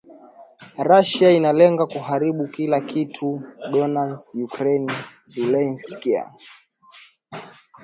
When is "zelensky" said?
5.33-6.15